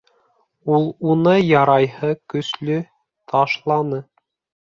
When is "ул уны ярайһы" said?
0.77-2.09